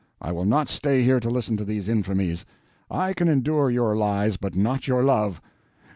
[0.19, 2.43] I will not stay here to listen to these infamies.
[2.89, 5.39] I can endure your lies, but not your love.